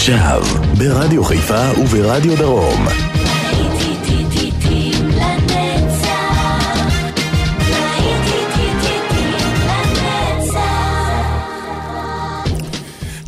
עכשיו, 0.00 0.42
ברדיו 0.78 1.24
חיפה 1.24 1.80
וברדיו 1.80 2.36
דרום. 2.36 2.86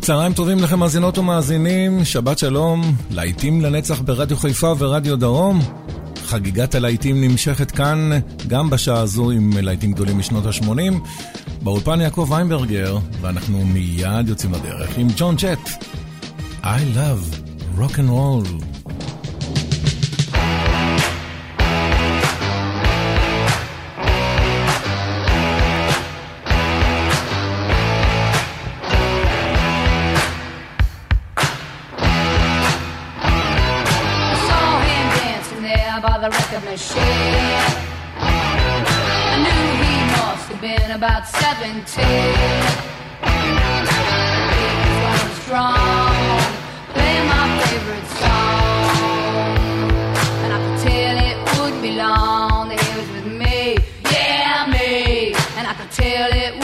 צהריים 0.01 0.33
טובים 0.33 0.59
לכם 0.59 0.79
מאזינות 0.79 1.17
ומאזינים, 1.17 2.05
שבת 2.05 2.39
שלום, 2.39 2.95
להיטים 3.11 3.61
לנצח 3.61 4.01
ברדיו 4.01 4.37
חיפה 4.37 4.73
ורדיו 4.77 5.15
דרום. 5.15 5.59
חגיגת 6.25 6.75
הלהיטים 6.75 7.23
נמשכת 7.23 7.71
כאן 7.71 8.09
גם 8.47 8.69
בשעה 8.69 8.99
הזו 8.99 9.31
עם 9.31 9.51
להיטים 9.61 9.91
גדולים 9.91 10.17
משנות 10.17 10.45
ה-80. 10.45 10.93
באולפן 11.61 12.01
יעקב 12.01 12.27
ויינברגר, 12.29 12.97
ואנחנו 13.21 13.65
מיד 13.65 14.27
יוצאים 14.27 14.53
לדרך 14.53 14.97
עם 14.97 15.07
ג'ון 15.17 15.35
ג'ט. 15.35 15.69
I 16.65 16.85
love 16.95 17.77
rock 17.77 17.97
and 17.97 18.09
roll. 18.09 18.45
Tell 55.93 56.31
it 56.33 56.62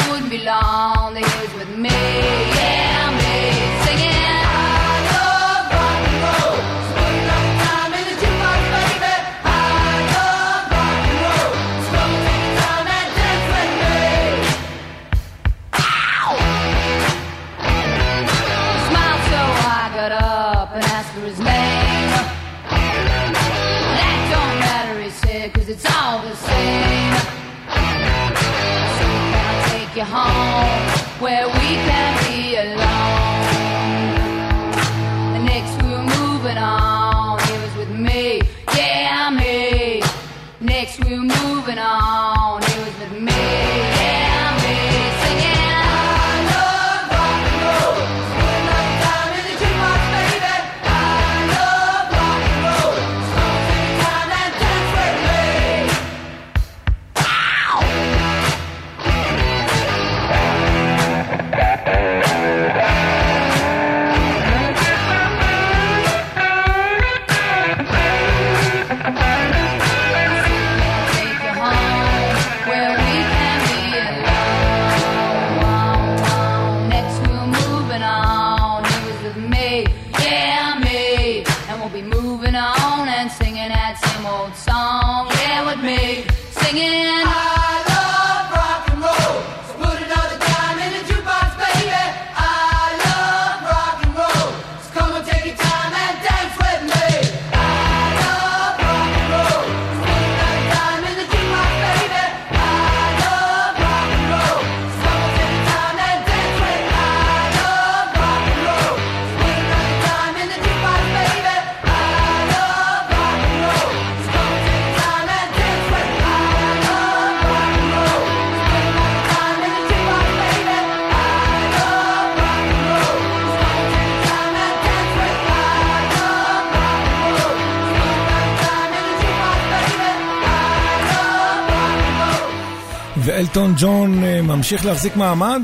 אלטון 133.48 133.74
ג'ון 133.78 134.24
ממשיך 134.42 134.84
להחזיק 134.84 135.16
מעמד? 135.16 135.62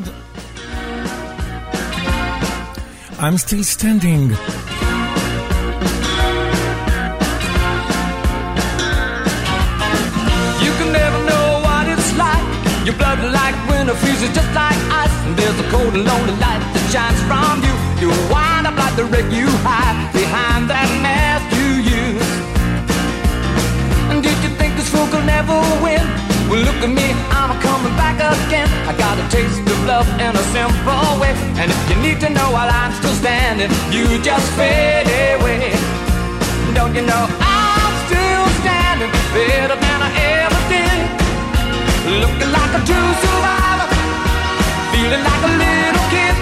I'm 3.20 3.36
still 3.36 3.64
standing. 3.64 4.24
You 10.64 10.72
can 10.78 10.90
never 11.00 11.20
know 11.30 11.46
what 11.66 11.84
it's 11.94 12.10
like. 12.24 12.44
Your 12.86 12.96
blood 13.00 13.20
like 13.38 13.56
winter 13.68 13.96
freezes 14.00 14.32
just 14.38 14.50
like 14.60 14.80
ice. 15.02 15.16
And 15.26 15.34
there's 15.38 15.58
a 15.64 15.66
cold 15.74 15.92
and 15.98 16.04
lonely 16.10 16.36
light 16.44 16.62
that 16.74 16.84
shines 16.92 17.20
from 17.28 17.56
you. 17.66 17.74
You 18.00 18.08
wind 18.32 18.64
up 18.68 18.76
like 18.82 18.96
the 19.00 19.04
wreck 19.10 19.28
you 19.38 19.48
hide 19.66 19.98
behind 20.20 20.62
that 20.72 20.88
mask 21.04 21.33
At 26.85 26.93
me, 26.93 27.09
I'm 27.33 27.49
coming 27.65 27.95
back 27.97 28.21
again. 28.21 28.69
I 28.85 28.93
got 28.93 29.17
a 29.17 29.25
taste 29.33 29.57
of 29.57 29.85
love 29.89 30.05
in 30.21 30.29
a 30.37 30.45
simple 30.53 31.17
way. 31.17 31.33
And 31.57 31.71
if 31.73 31.81
you 31.89 31.97
need 31.97 32.19
to 32.21 32.29
know 32.29 32.51
while 32.53 32.69
I'm 32.69 32.93
still 32.93 33.15
standing, 33.17 33.73
you 33.89 34.05
just 34.21 34.45
fade 34.53 35.09
away. 35.09 35.73
Don't 36.77 36.93
you 36.93 37.01
know 37.01 37.25
I'm 37.41 37.93
still 38.05 38.45
standing 38.61 39.09
better 39.33 39.77
than 39.81 39.99
I 40.07 40.11
ever 40.45 40.61
did? 40.69 40.99
Looking 42.21 42.51
like 42.53 42.73
a 42.77 42.81
true 42.85 43.11
survivor, 43.25 43.89
feeling 44.93 45.23
like 45.25 45.43
a 45.49 45.53
little 45.57 46.05
kid. 46.13 46.35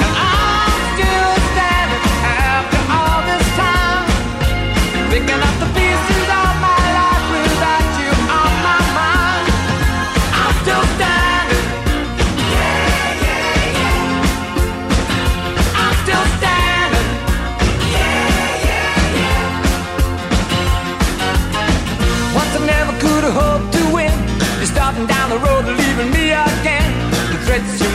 And 0.00 0.12
I'm 0.16 0.80
still 0.96 1.32
standing 1.52 2.02
after 2.24 2.80
all 2.96 3.20
this 3.28 3.48
time, 3.52 4.08
picking 5.12 5.42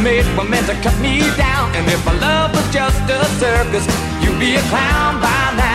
made 0.03 0.25
were 0.38 0.43
meant 0.43 0.67
to 0.67 0.75
cut 0.81 0.98
me 1.00 1.19
down. 1.38 1.74
And 1.75 1.88
if 1.88 2.05
my 2.05 2.13
love 2.19 2.51
was 2.53 2.67
just 2.74 3.00
a 3.10 3.24
circus, 3.39 3.86
you'd 4.22 4.38
be 4.38 4.55
a 4.55 4.62
clown 4.63 5.22
by 5.22 5.55
now. 5.55 5.73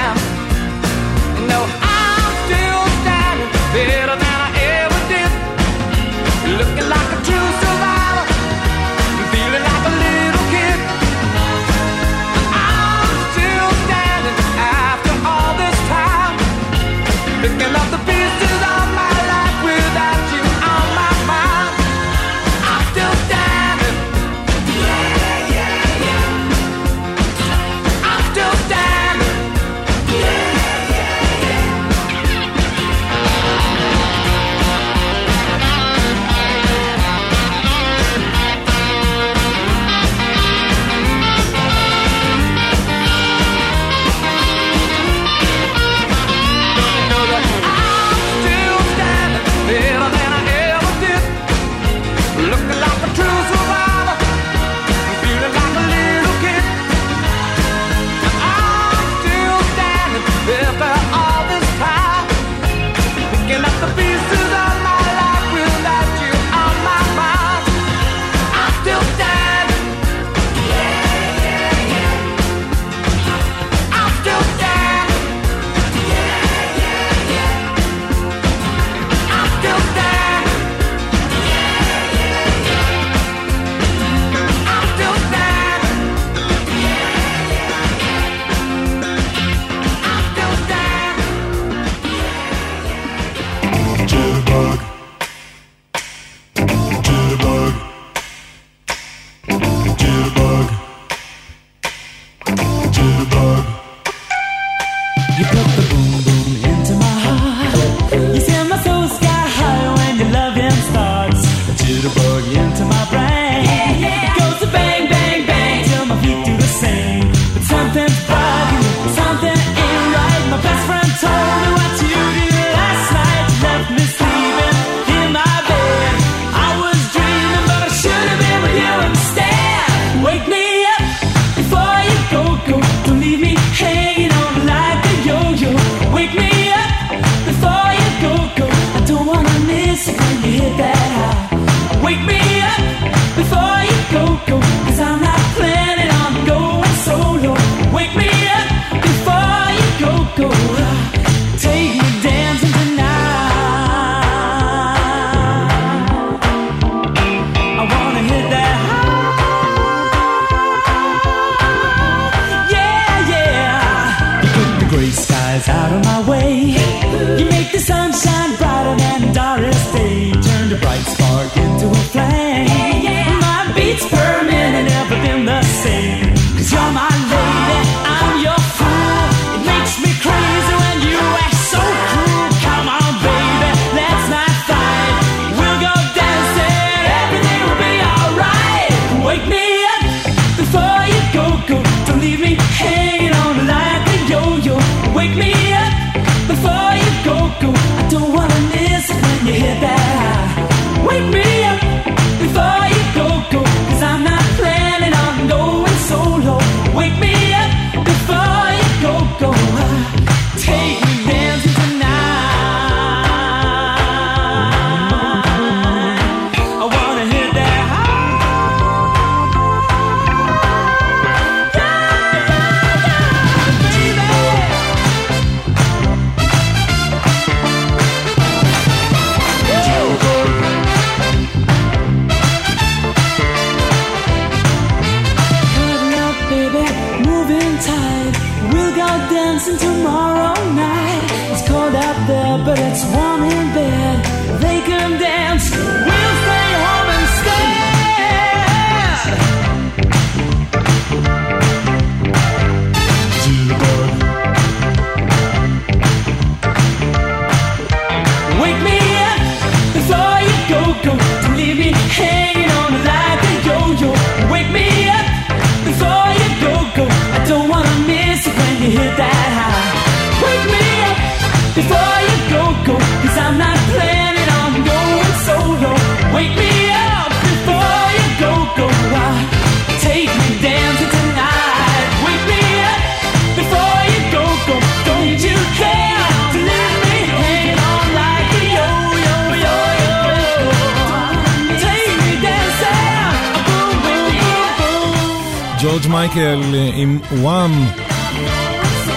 מייקל 296.11 296.63
עם 296.95 297.19
וואם, 297.33 297.87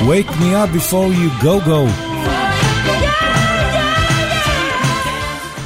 Wake 0.01 0.31
me 0.39 0.55
up 0.55 0.69
before 0.73 1.11
you 1.13 1.43
go 1.43 1.59
go. 1.67 1.89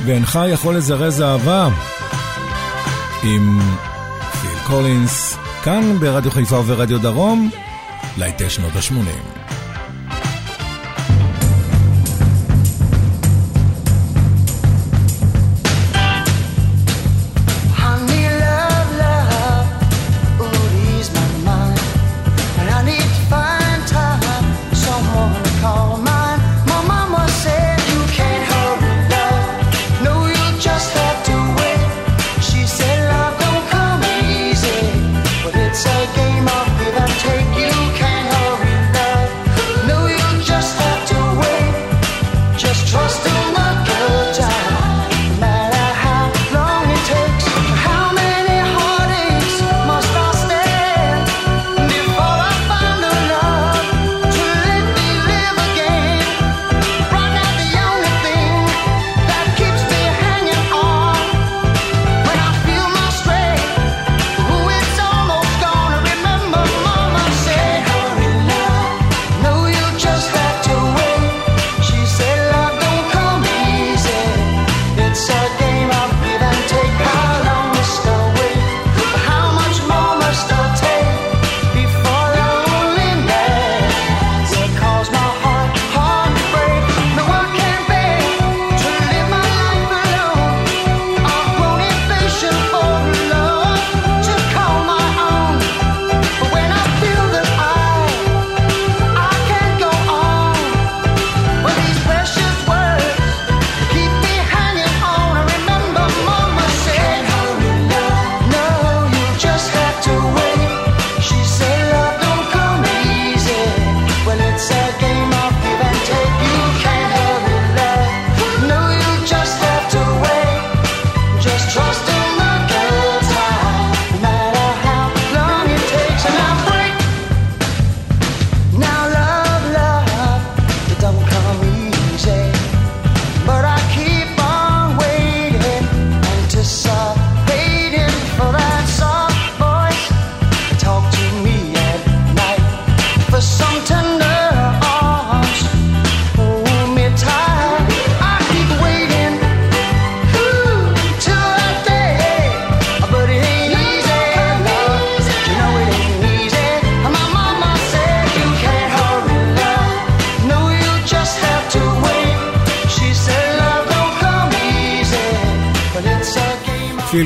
ואינך 0.06 0.40
יכול 0.50 0.76
לזרז 0.76 1.22
אהבה 1.22 1.70
עם 3.24 3.60
פיל 4.42 4.60
קולינס, 4.68 5.38
כאן 5.64 6.00
ברדיו 6.00 6.32
חיפה 6.32 6.56
וברדיו 6.60 7.00
דרום, 7.02 7.50
להיטי 8.18 8.50
שנות 8.50 8.76
ה-80. 8.76 9.35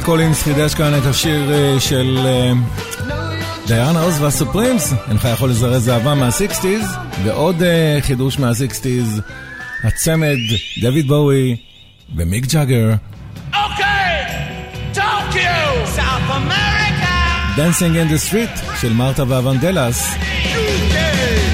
קולינס 0.09 0.43
חידש 0.43 0.73
כאן 0.73 0.97
את 0.97 1.05
השיר 1.05 1.51
אה, 1.53 1.79
של 1.79 2.19
אה, 2.25 2.51
דיאנה 3.67 4.01
רוס 4.01 4.21
והסופרימס, 4.21 4.93
אינך 5.09 5.27
יכול 5.33 5.49
לזרז 5.49 5.89
אהבה 5.89 6.15
מה-sixties, 6.15 6.85
ועוד 7.23 7.63
אה, 7.63 7.97
חידוש 8.01 8.39
מה-sixties, 8.39 9.21
הצמד 9.83 10.37
דויד 10.81 11.07
בואי 11.07 11.55
ומיק 12.15 12.45
ג'אגר. 12.45 12.93
Dancing 17.57 17.95
in 18.01 18.09
the 18.13 18.29
Street 18.29 18.81
של 18.81 18.93
מרתה 18.93 19.23
והוונדלס. 19.27 20.15
right. 20.15 21.48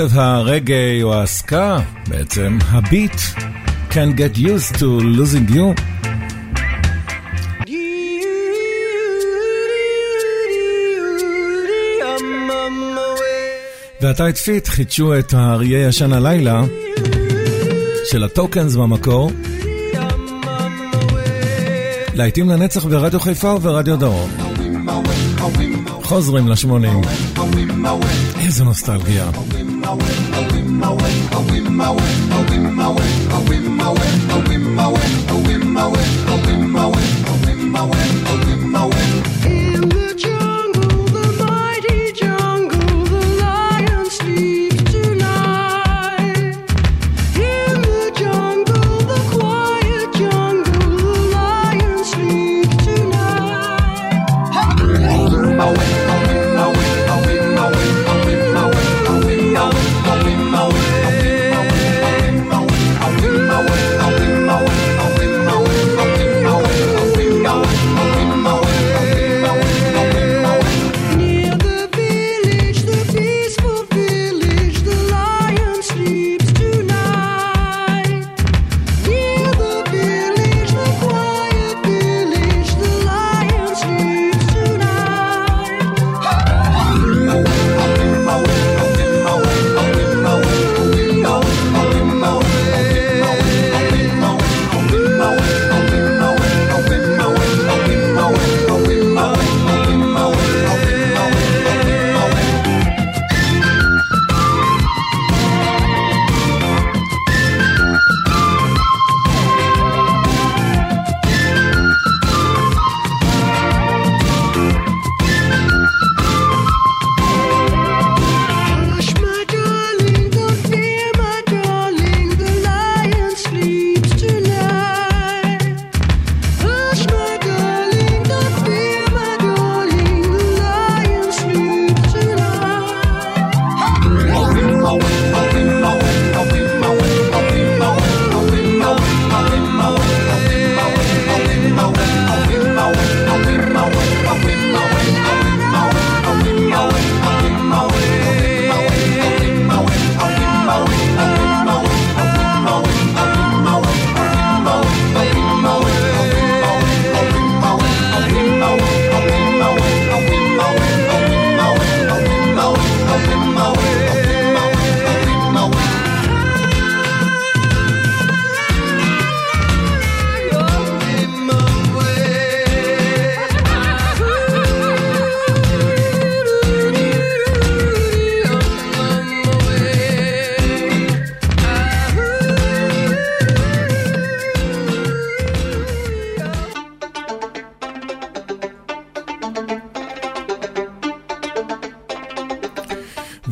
קצב 0.00 0.18
הרגאיי 0.18 1.02
או 1.02 1.14
הסקא, 1.14 1.78
בעצם 2.08 2.58
הביט, 2.68 3.12
can 3.90 3.92
get 3.92 4.38
used 4.38 4.76
to 4.76 4.84
losing 5.00 5.54
you. 5.54 5.80
והטייט 14.00 14.36
פיט 14.36 14.68
חידשו 14.68 15.18
את 15.18 15.34
האריה 15.34 15.88
ישן 15.88 16.12
הלילה 16.12 16.62
של 18.10 18.24
הטוקנס 18.24 18.76
במקור. 18.76 19.30
להיטים 22.14 22.48
לנצח 22.50 22.84
ברדיו 22.84 23.20
חיפה 23.20 23.54
וברדיו 23.54 23.96
דרום. 23.96 24.30
חוזרים 26.02 26.48
לשמונים. 26.48 27.00
איזה 28.38 28.64
נוסטלגיה. 28.64 29.30
my 29.90 29.96
way, 29.96 30.14
I 30.32 30.40
win 30.52 30.70
my 30.78 30.92
way, 30.92 31.10
I 31.32 31.34
win 37.44 37.70
my 37.70 37.84
way. 37.84 38.19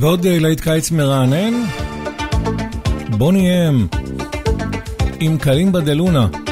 ועוד 0.08 0.26
אה, 0.26 0.38
להיט 0.38 0.60
קיץ 0.60 0.90
מרענן, 0.90 1.54
בוני 3.08 3.68
אם, 3.68 3.86
עם 5.20 5.38
קלימבה 5.38 5.80
דה 5.80 5.94
לונה. 5.94 6.47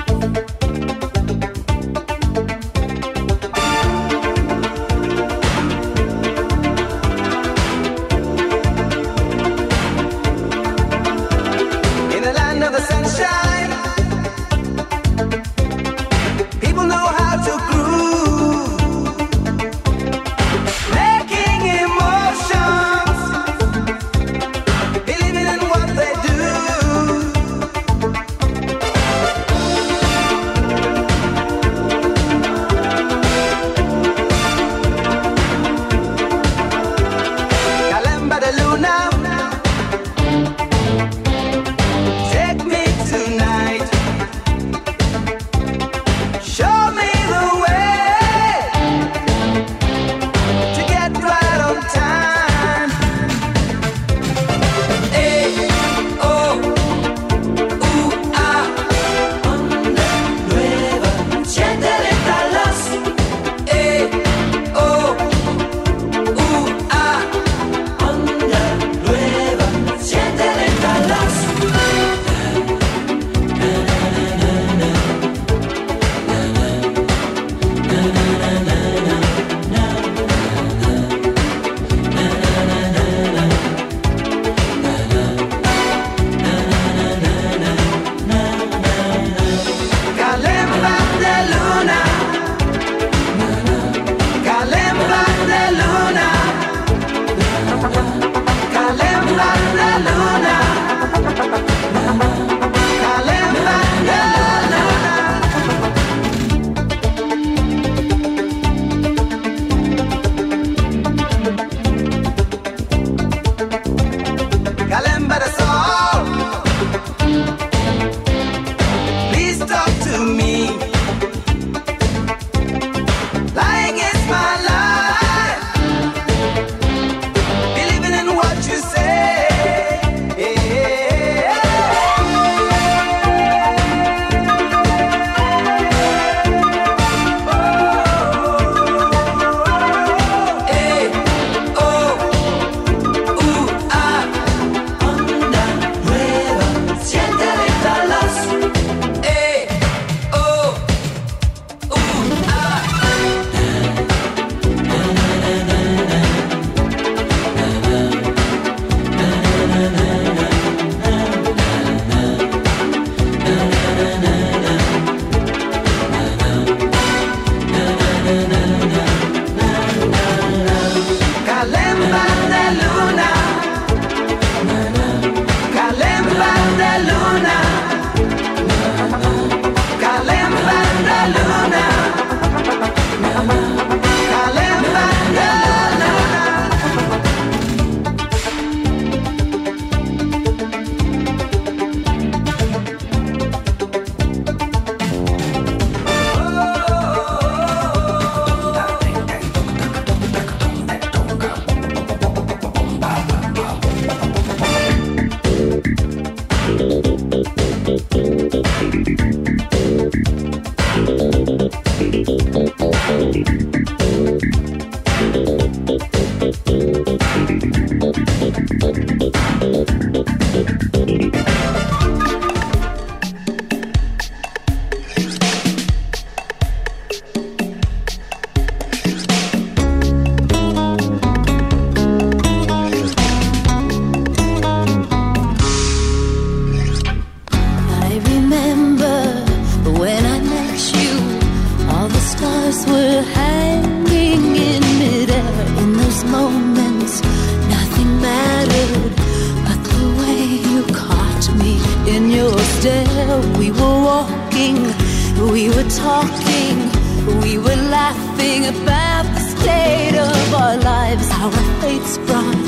brought 262.18 262.66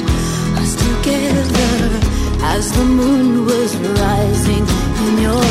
us 0.58 0.74
together 0.74 2.00
as 2.42 2.72
the 2.72 2.84
moon 2.84 3.46
was 3.46 3.76
rising 3.76 4.66
in 5.06 5.22
your 5.22 5.47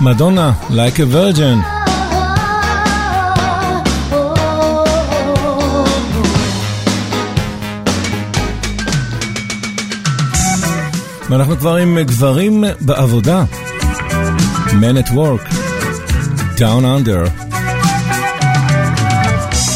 מדונה, 0.00 0.52
Like 0.70 0.98
a 0.98 1.14
Virgin. 1.14 1.80
ואנחנו 11.30 11.58
כבר 11.58 11.76
עם 11.76 11.98
גברים 11.98 12.64
בעבודה. 12.80 13.44
Men 14.80 14.96
at 14.96 15.10
Work, 15.10 15.44
Down 16.58 16.84
Under. 16.84 17.22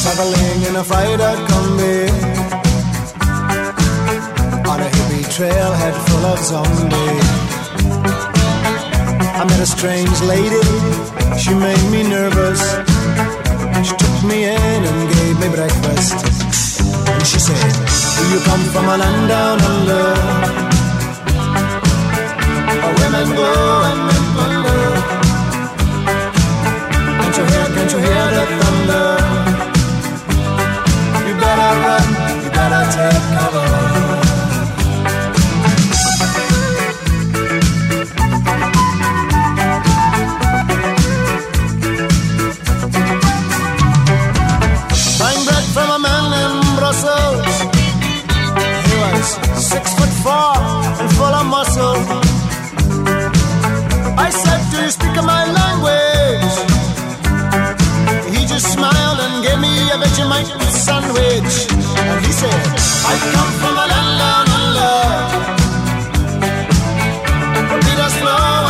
Traveling 0.03 0.61
in 0.69 0.75
a 0.83 0.85
freighter 0.91 1.35
combi 1.49 1.99
On 4.73 4.79
a 4.87 4.89
hippie 4.95 5.27
trailhead 5.35 5.97
full 6.07 6.25
of 6.33 6.39
zombies 6.51 7.44
I 9.45 9.47
met 9.47 9.61
a 9.61 9.67
strange 9.67 10.23
lady, 10.23 10.65
she 11.37 11.53
made 11.53 11.85
me 11.93 12.03
nervous. 12.09 12.63
She 13.85 13.93
took 13.93 14.25
me 14.25 14.45
in 14.45 14.81
and 14.89 15.01
gave 15.13 15.37
me 15.39 15.49
breakfast. 15.53 16.17
And 17.13 17.27
she 17.27 17.39
said, 17.39 17.73
do 18.17 18.25
you 18.33 18.41
come 18.49 18.65
from 18.73 18.89
a 18.89 18.97
land 18.97 19.29
down 19.29 19.61
under? 19.61 20.05
Where 22.73 22.95
women 23.05 23.29
go 23.37 23.51
and 23.85 24.01
men 24.09 24.25
wonder. 24.33 24.81
Can't 27.21 27.37
you 27.37 27.45
hear, 27.53 27.67
can't 27.77 27.93
you 27.93 28.01
hear 28.01 28.27
the 28.37 28.45
thunder? 28.61 29.09
You 31.29 31.35
better 31.37 31.71
run, 31.85 32.05
you 32.45 32.49
better 32.49 32.83
take 32.97 33.23
cover. 33.37 33.54
Four 50.25 50.57
and 51.01 51.11
full 51.17 51.35
of 51.41 51.47
muscle. 51.55 51.97
I 54.27 54.29
said, 54.43 54.61
Do 54.73 54.79
you 54.85 54.91
speak 54.91 55.17
my 55.35 55.43
language? 55.61 56.55
He 58.33 58.41
just 58.53 58.67
smiled 58.73 59.21
and 59.25 59.35
gave 59.45 59.61
me 59.67 59.75
a 59.95 59.97
Vegemite 60.03 60.51
sandwich. 60.87 61.55
And 62.09 62.25
he 62.27 62.33
said, 62.41 62.61
I 63.13 63.15
come 63.35 63.53
from 63.61 63.75
a 63.85 63.87
land 63.93 64.13
down 64.23 64.47
under. 64.59 64.95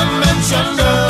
And 0.03 0.15
Menchender. 0.23 1.04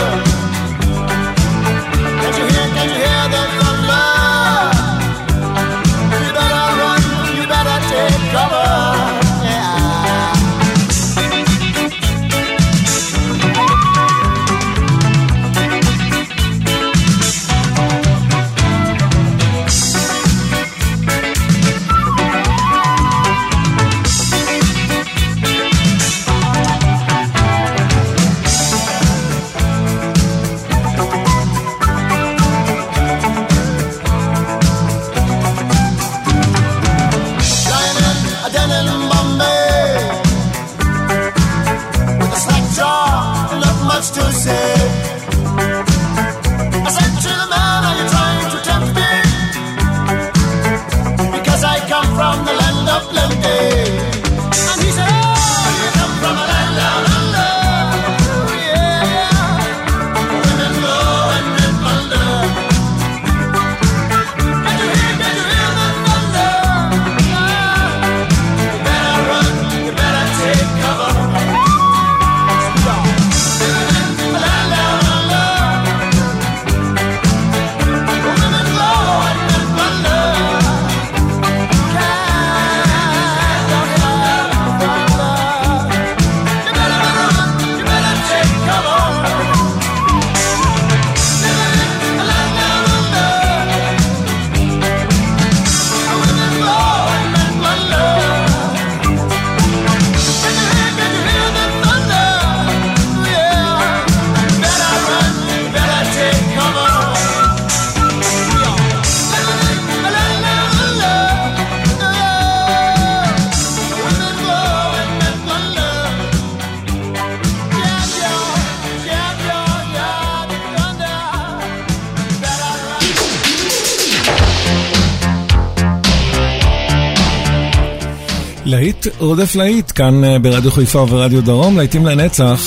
להיט 128.84 129.06
רודף 129.18 129.54
להיט, 129.54 129.92
כאן 129.94 130.24
אה, 130.24 130.38
ברדיו 130.38 130.70
חיפה 130.70 131.00
וברדיו 131.00 131.42
דרום, 131.42 131.76
להיטים 131.76 132.06
לנצח. 132.06 132.60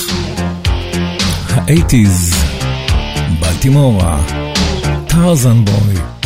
האייטיז, 1.48 2.34
בלטימורה, 3.40 4.22
טרזן 5.06 5.64
בוי. 5.64 6.17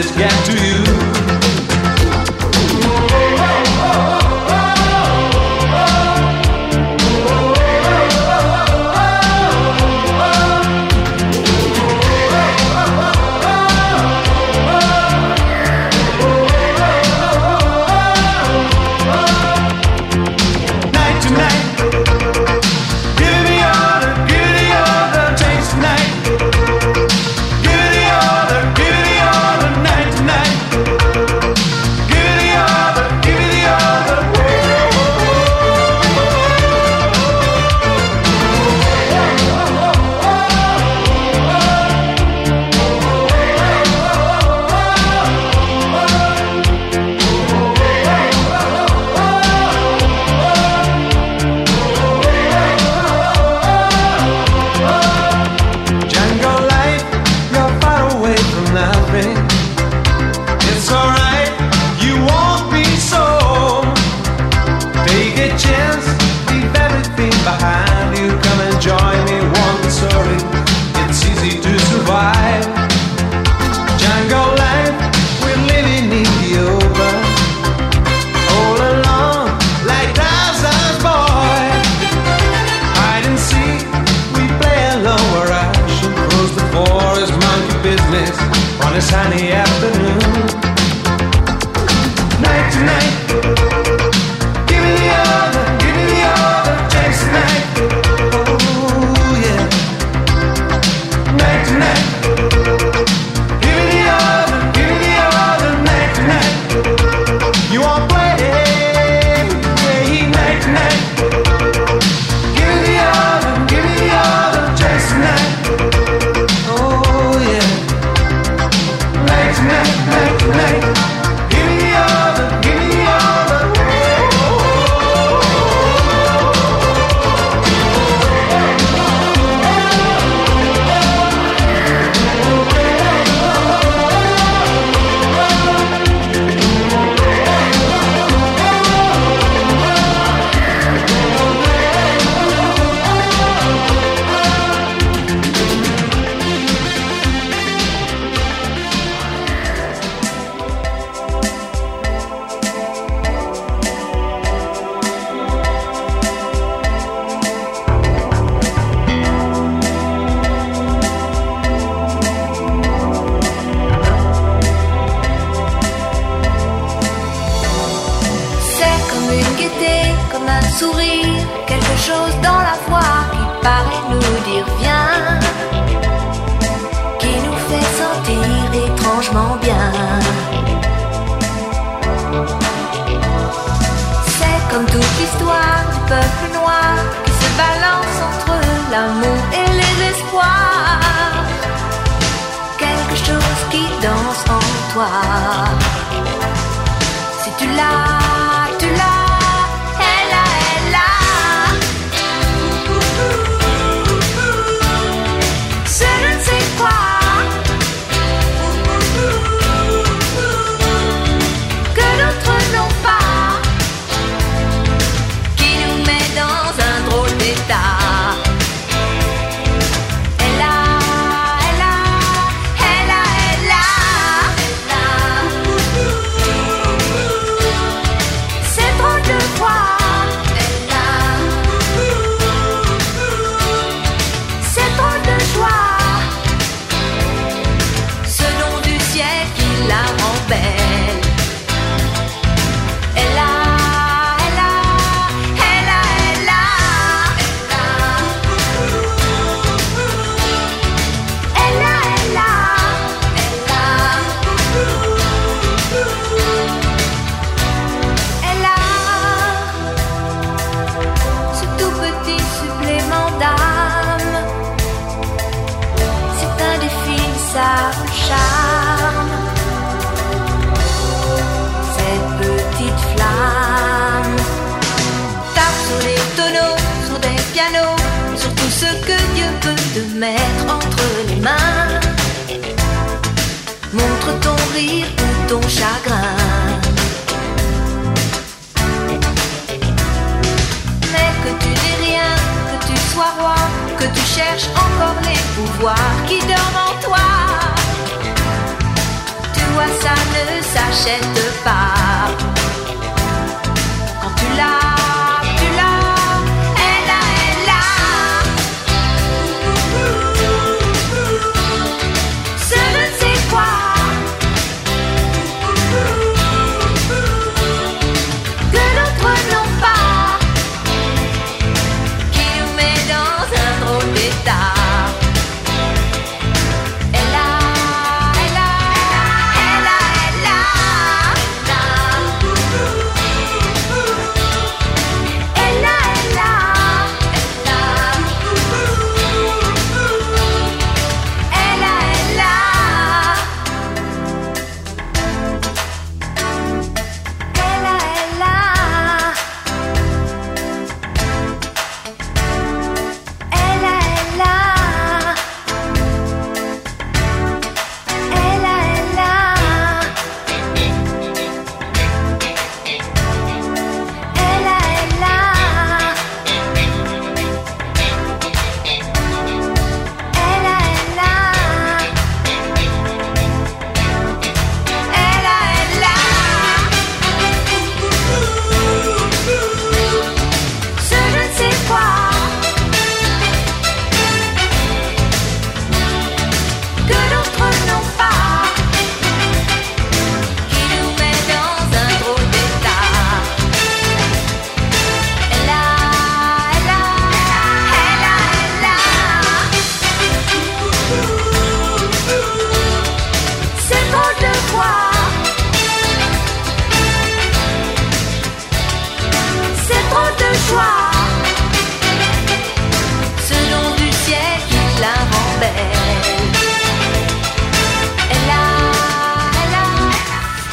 it 0.00 0.16
get 0.16 0.30
to 0.46 0.59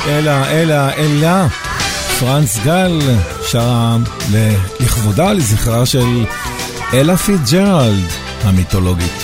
Ella, 0.08 0.32
elle 0.48 0.94
l'a. 0.98 1.48
פרנס 2.20 2.60
גל 2.64 3.00
שרה 3.48 3.98
לכבודה, 4.80 5.34
לזכרה 5.34 5.86
של 5.86 6.26
אלה 6.94 7.18
פיטג'רלד 7.18 8.10
המיתולוגית. 8.44 9.24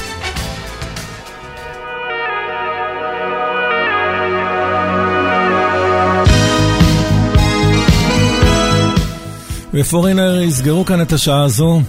ופורינר 9.74 10.42
יסגרו 10.42 10.86
כאן 10.86 11.02
את 11.02 11.14
השעה 11.14 11.44
הזו 11.44 11.82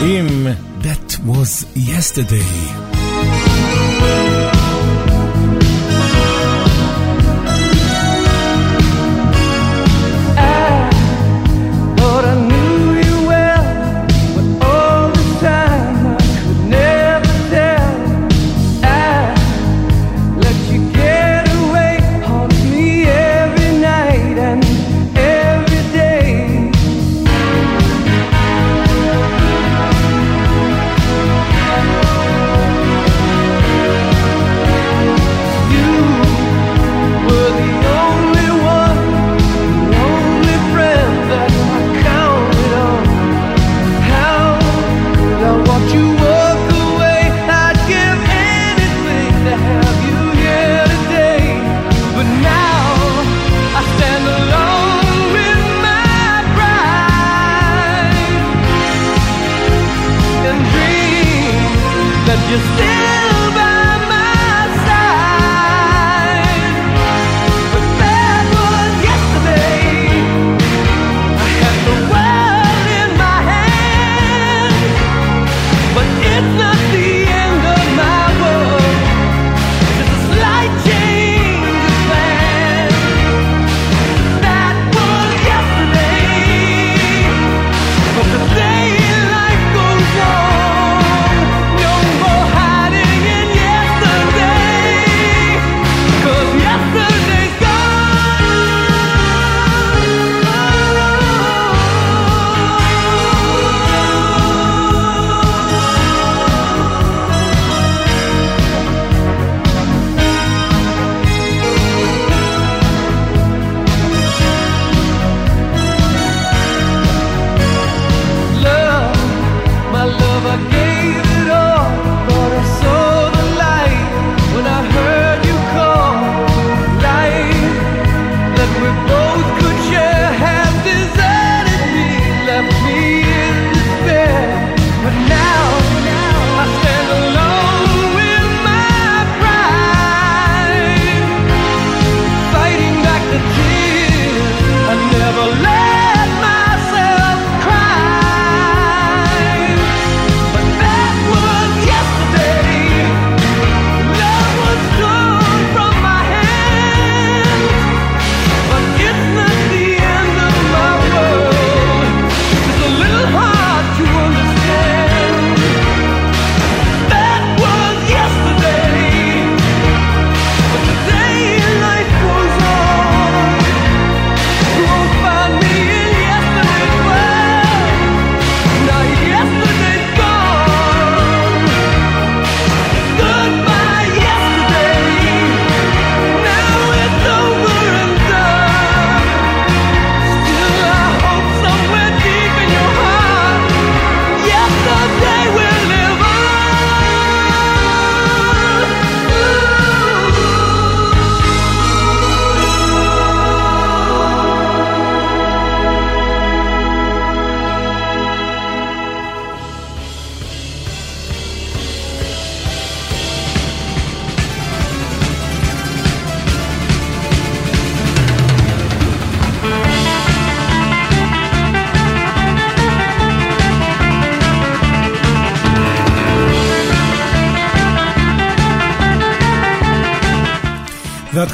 עם 0.00 0.46
That 0.82 1.16
was 1.26 1.78
yesterday. 1.78 2.78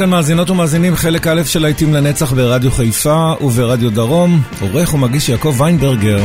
כאן 0.05 0.11
מאזינות 0.11 0.51
ומאזינים, 0.51 0.97
חלק 0.97 1.27
א' 1.27 1.43
של 1.45 1.63
להיטים 1.63 1.95
לנצח 1.95 2.33
ברדיו 2.33 2.71
חיפה 2.71 3.33
וברדיו 3.41 3.91
דרום. 3.91 4.43
עורך 4.61 4.95
ומגיש 4.95 5.29
יעקב 5.29 5.57
ויינברגר. 5.59 6.23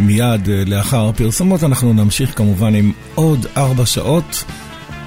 מיד 0.00 0.48
אה, 0.48 0.62
לאחר 0.66 1.08
הפרסומות 1.08 1.64
אנחנו 1.64 1.92
נמשיך 1.92 2.38
כמובן 2.38 2.74
עם 2.74 2.92
עוד 3.14 3.46
ארבע 3.56 3.86
שעות 3.86 4.44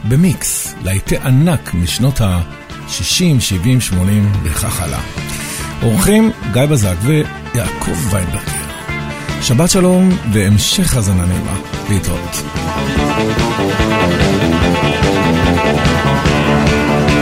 במיקס, 0.10 0.76
להיטי 0.84 1.18
ענק 1.18 1.74
משנות 1.74 2.22
ה-60, 2.22 3.40
70, 3.40 3.82
80 3.82 4.32
וכך 4.44 4.82
הלאה. 4.82 5.02
אורחים 5.84 6.32
גיא 6.54 6.66
בזק 6.66 6.96
ויעקב 7.04 8.14
ויינברגר. 8.14 8.53
שבת 9.44 9.70
שלום 9.70 10.10
והמשך 10.34 10.96
האזנה 10.96 11.26
נעימה. 11.26 11.60
להתראות. 11.90 12.44
Thank 15.66 17.08
you. 17.08 17.13